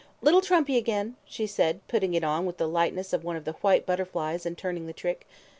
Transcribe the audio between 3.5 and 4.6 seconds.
white butterflies and